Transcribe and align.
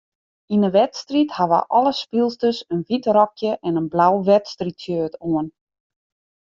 Yn 0.55 0.63
'e 0.67 0.69
wedstriid 0.75 1.31
hawwe 1.39 1.59
alle 1.79 1.93
spylsters 2.01 2.59
in 2.73 2.81
wyt 2.87 3.05
rokje 3.17 3.51
en 3.67 3.79
in 3.81 3.91
blau 3.93 4.13
wedstriidshirt 4.29 5.13
oan. 5.29 5.47